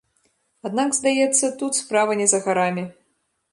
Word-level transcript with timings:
Аднак, 0.67 0.95
здаецца, 0.99 1.51
тут 1.61 1.79
справа 1.83 2.19
не 2.25 2.29
за 2.35 2.43
гарамі. 2.49 2.89